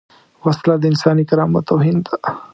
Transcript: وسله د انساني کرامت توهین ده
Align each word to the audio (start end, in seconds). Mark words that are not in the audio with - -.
وسله 0.45 0.75
د 0.79 0.83
انساني 0.91 1.23
کرامت 1.29 1.63
توهین 1.69 1.97
ده 2.05 2.11